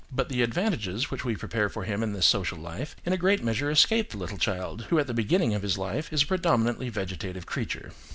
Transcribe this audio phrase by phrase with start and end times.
[0.11, 3.43] But the advantages which we prepare for him in this social life, in a great
[3.43, 6.89] measure escape the little child, who at the beginning of his life is a predominantly
[6.89, 7.91] vegetative creature.